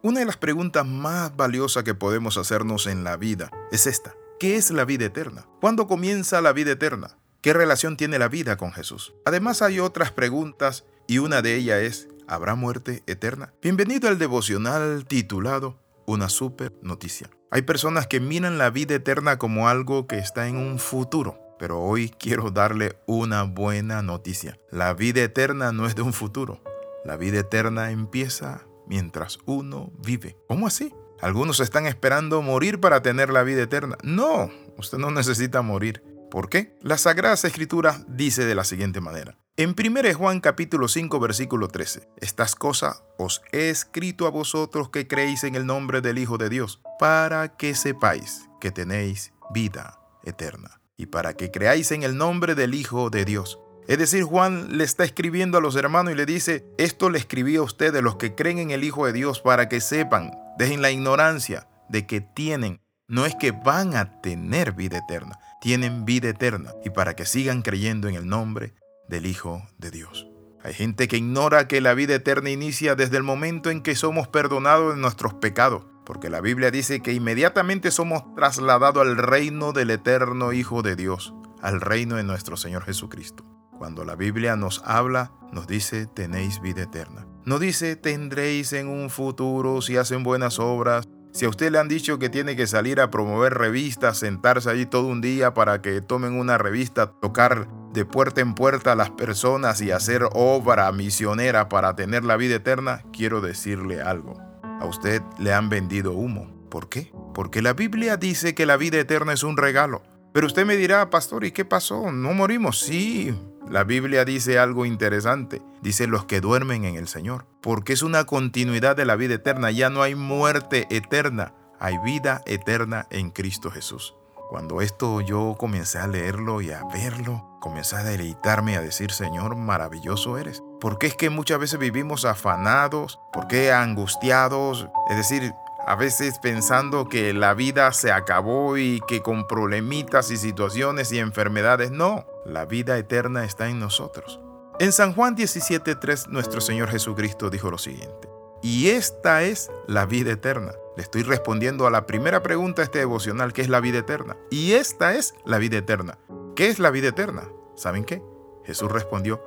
[0.00, 4.14] Una de las preguntas más valiosas que podemos hacernos en la vida es esta.
[4.38, 5.46] ¿Qué es la vida eterna?
[5.60, 7.18] ¿Cuándo comienza la vida eterna?
[7.40, 9.12] ¿Qué relación tiene la vida con Jesús?
[9.24, 13.52] Además hay otras preguntas y una de ellas es, ¿habrá muerte eterna?
[13.60, 17.28] Bienvenido al devocional titulado Una super noticia.
[17.50, 21.80] Hay personas que miran la vida eterna como algo que está en un futuro, pero
[21.80, 24.60] hoy quiero darle una buena noticia.
[24.70, 26.62] La vida eterna no es de un futuro.
[27.04, 30.36] La vida eterna empieza mientras uno vive.
[30.48, 30.92] ¿Cómo así?
[31.20, 33.96] Algunos están esperando morir para tener la vida eterna.
[34.02, 36.02] No, usted no necesita morir.
[36.30, 36.76] ¿Por qué?
[36.82, 39.36] La Sagrada Escritura dice de la siguiente manera.
[39.56, 45.08] En 1 Juan capítulo 5 versículo 13, estas cosas os he escrito a vosotros que
[45.08, 50.80] creéis en el nombre del Hijo de Dios, para que sepáis que tenéis vida eterna,
[50.96, 53.58] y para que creáis en el nombre del Hijo de Dios.
[53.88, 57.56] Es decir, Juan le está escribiendo a los hermanos y le dice, esto le escribí
[57.56, 60.90] a ustedes, los que creen en el Hijo de Dios, para que sepan, dejen la
[60.90, 66.74] ignorancia de que tienen, no es que van a tener vida eterna, tienen vida eterna
[66.84, 68.74] y para que sigan creyendo en el nombre
[69.08, 70.28] del Hijo de Dios.
[70.62, 74.28] Hay gente que ignora que la vida eterna inicia desde el momento en que somos
[74.28, 79.88] perdonados de nuestros pecados, porque la Biblia dice que inmediatamente somos trasladados al reino del
[79.88, 81.32] eterno Hijo de Dios,
[81.62, 83.57] al reino de nuestro Señor Jesucristo.
[83.78, 87.26] Cuando la Biblia nos habla, nos dice tenéis vida eterna.
[87.44, 91.88] No dice tendréis en un futuro si hacen buenas obras, si a usted le han
[91.88, 96.00] dicho que tiene que salir a promover revistas, sentarse allí todo un día para que
[96.00, 101.68] tomen una revista, tocar de puerta en puerta a las personas y hacer obra misionera
[101.68, 104.36] para tener la vida eterna, quiero decirle algo.
[104.80, 106.50] A usted le han vendido humo.
[106.70, 107.12] ¿Por qué?
[107.34, 110.02] Porque la Biblia dice que la vida eterna es un regalo.
[110.32, 112.12] Pero usted me dirá, pastor, ¿y qué pasó?
[112.12, 112.80] ¿No morimos?
[112.80, 113.34] Sí,
[113.70, 115.62] la Biblia dice algo interesante.
[115.82, 117.46] Dice los que duermen en el Señor.
[117.60, 119.70] Porque es una continuidad de la vida eterna.
[119.70, 121.54] Ya no hay muerte eterna.
[121.78, 124.14] Hay vida eterna en Cristo Jesús.
[124.48, 129.56] Cuando esto yo comencé a leerlo y a verlo, comencé a deleitarme a decir, Señor,
[129.56, 130.62] maravilloso eres.
[130.80, 135.52] Porque es que muchas veces vivimos afanados, porque angustiados, es decir,
[135.88, 141.18] a veces pensando que la vida se acabó y que con problemitas y situaciones y
[141.18, 141.90] enfermedades.
[141.90, 144.38] No, la vida eterna está en nosotros.
[144.80, 148.28] En San Juan 17.3 nuestro Señor Jesucristo dijo lo siguiente.
[148.62, 150.72] Y esta es la vida eterna.
[150.94, 154.36] Le estoy respondiendo a la primera pregunta de este devocional, que es la vida eterna.
[154.50, 156.18] Y esta es la vida eterna.
[156.54, 157.48] ¿Qué es la vida eterna?
[157.76, 158.22] ¿Saben qué?
[158.62, 159.42] Jesús respondió,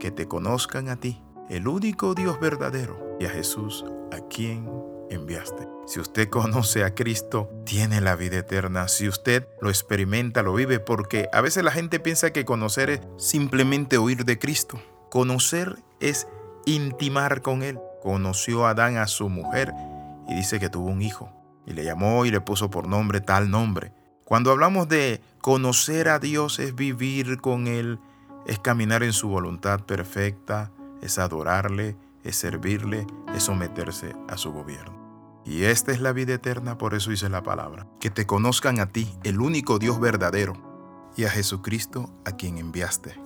[0.00, 4.66] que te conozcan a ti, el único Dios verdadero, y a Jesús, a quien
[5.14, 5.68] enviaste.
[5.86, 8.88] Si usted conoce a Cristo, tiene la vida eterna.
[8.88, 13.00] Si usted lo experimenta, lo vive, porque a veces la gente piensa que conocer es
[13.18, 14.80] simplemente oír de Cristo.
[15.10, 16.26] Conocer es
[16.66, 17.78] intimar con Él.
[18.02, 19.72] Conoció a Adán a su mujer
[20.28, 21.30] y dice que tuvo un hijo.
[21.66, 23.92] Y le llamó y le puso por nombre tal nombre.
[24.24, 27.98] Cuando hablamos de conocer a Dios es vivir con Él,
[28.46, 30.70] es caminar en su voluntad perfecta,
[31.02, 35.01] es adorarle, es servirle, es someterse a su gobierno.
[35.44, 38.86] Y esta es la vida eterna, por eso dice la palabra, que te conozcan a
[38.86, 40.54] ti, el único Dios verdadero,
[41.16, 43.20] y a Jesucristo a quien enviaste.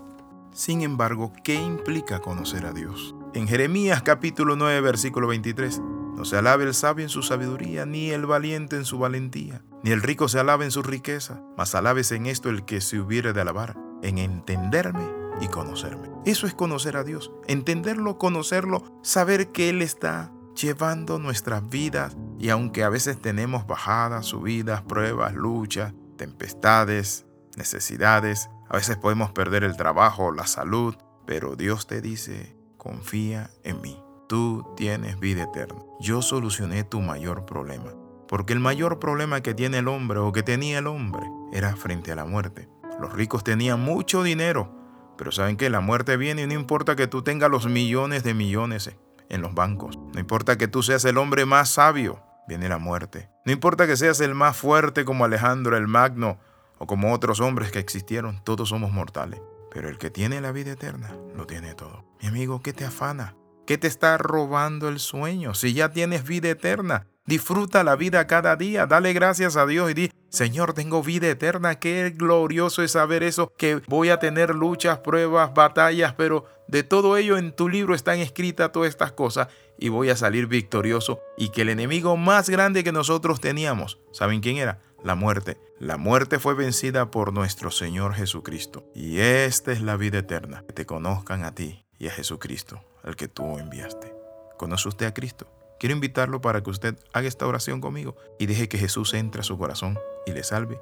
[0.53, 3.15] Sin embargo, ¿qué implica conocer a Dios?
[3.35, 5.83] En Jeremías capítulo 9, versículo 23,
[6.17, 9.91] no se alabe el sabio en su sabiduría, ni el valiente en su valentía, ni
[9.91, 13.35] el rico se alabe en su riqueza, mas alabes en esto el que se hubiere
[13.35, 15.07] de alabar, en entenderme
[15.43, 16.09] y conocerme.
[16.25, 22.49] Eso es conocer a Dios, entenderlo, conocerlo, saber que Él está llevando nuestras vidas y
[22.49, 29.77] aunque a veces tenemos bajadas, subidas, pruebas, luchas, tempestades, necesidades, a veces podemos perder el
[29.77, 30.97] trabajo, la salud,
[31.27, 34.03] pero Dios te dice, confía en mí.
[34.29, 35.81] Tú tienes vida eterna.
[36.01, 37.93] Yo solucioné tu mayor problema.
[38.27, 42.11] Porque el mayor problema que tiene el hombre o que tenía el hombre era frente
[42.11, 42.69] a la muerte.
[43.01, 44.73] Los ricos tenían mucho dinero,
[45.17, 48.35] pero saben que la muerte viene y no importa que tú tengas los millones de
[48.35, 48.97] millones
[49.29, 49.99] en los bancos.
[50.15, 53.29] No importa que tú seas el hombre más sabio, viene la muerte.
[53.45, 56.39] No importa que seas el más fuerte como Alejandro el Magno
[56.79, 59.41] o como otros hombres que existieron, todos somos mortales.
[59.71, 62.05] Pero el que tiene la vida eterna lo tiene todo.
[62.21, 63.37] Mi amigo, ¿qué te afana?
[63.67, 65.55] ¿Qué te está robando el sueño?
[65.55, 69.95] Si ya tienes vida eterna, disfruta la vida cada día, dale gracias a Dios y
[69.95, 74.99] di, Señor, tengo vida eterna, qué glorioso es saber eso, que voy a tener luchas,
[74.99, 79.89] pruebas, batallas, pero de todo ello en tu libro están escritas todas estas cosas y
[79.89, 84.57] voy a salir victorioso y que el enemigo más grande que nosotros teníamos, ¿saben quién
[84.57, 84.81] era?
[85.05, 85.59] La muerte.
[85.79, 88.91] La muerte fue vencida por nuestro Señor Jesucristo.
[88.95, 93.15] Y esta es la vida eterna, que te conozcan a ti y a Jesucristo, al
[93.15, 94.13] que tú enviaste.
[94.57, 95.47] ¿Conoce usted a Cristo?
[95.79, 99.45] Quiero invitarlo para que usted haga esta oración conmigo y deje que Jesús entre a
[99.45, 100.81] su corazón y le salve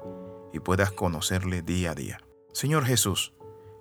[0.53, 2.19] y puedas conocerle día a día.
[2.53, 3.33] Señor Jesús,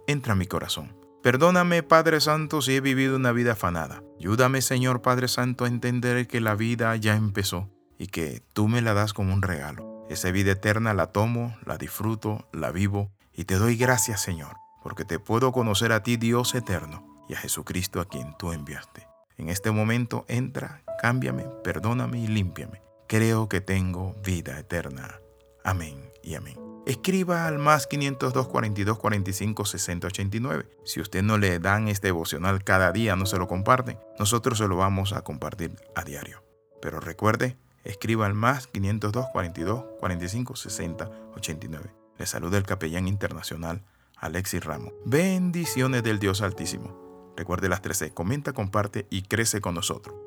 [0.07, 0.97] entra a mi corazón.
[1.23, 4.03] Perdóname, Padre Santo, si he vivido una vida afanada.
[4.19, 8.83] Ayúdame, Señor Padre Santo, a entender que la vida ya empezó y que tú me
[8.83, 10.05] la das como un regalo.
[10.11, 15.05] Esa vida eterna la tomo, la disfruto, la vivo y te doy gracias, Señor, porque
[15.05, 19.09] te puedo conocer a ti, Dios eterno, y a Jesucristo a quien tú enviaste.
[19.37, 22.81] En este momento entra, cámbiame, perdóname y límpiame.
[23.07, 25.21] Creo que tengo vida eterna.
[25.63, 26.57] Amén y amén.
[26.87, 30.67] Escriba al más 502 42 45 60 89.
[30.87, 34.67] Si usted no le dan este devocional cada día, no se lo comparten, nosotros se
[34.67, 36.43] lo vamos a compartir a diario.
[36.81, 41.95] Pero recuerde, escriba al más 502 42 45 60 89.
[42.17, 43.85] Le saluda el capellán internacional
[44.17, 44.95] Alexis Ramos.
[45.05, 47.35] Bendiciones del Dios Altísimo.
[47.37, 48.15] Recuerde las 13.
[48.15, 50.24] Comenta, comparte y crece con nosotros.